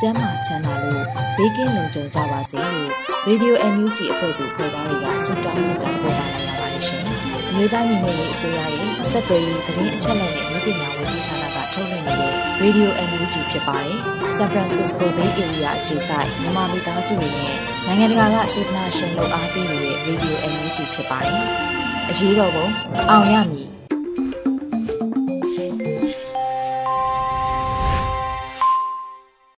[0.00, 1.04] ကျန်းမာချမ်းသာလို့
[1.36, 2.90] ဘေးကင်းလုံခြုံကြပါစေလို့
[3.28, 7.02] Radio NUG အဖွဲ့သူဖွဲ့သားတွေကဆုတောင်းမြတ်တာပို့တာလိုက်ရပါတယ်ရှင်။
[7.50, 13.96] အမျိုးသားညီညွတ်ရေးအစိုးရရဲ့စက်သွေးရေးသတင်းအချက်အလက်နဲ့မျိုးပညာဝန်ကြီးဌာနကထုတ်လွှင့်နေတဲ့ Radio NUG ဖြစ်ပါတယ်။
[14.36, 21.42] San Francisco Bay Area အခြေစိုက်မြန်မာမိသားစုတွေနဲ့နိုင်ငံတကာကစေတနာရှင်လို့အားပေးနေတဲ့ Radio NUG ဖြစ်ပါတယ်။
[22.10, 22.66] အရေးတော်ပုံ
[23.10, 23.69] အောင်ရမည်